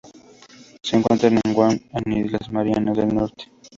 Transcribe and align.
Se 0.81 0.95
encuentra 0.97 1.29
en 1.29 1.39
Guam 1.53 1.73
e 1.93 2.09
Islas 2.19 2.51
Marianas 2.51 2.97
del 2.97 3.13
Norte. 3.13 3.51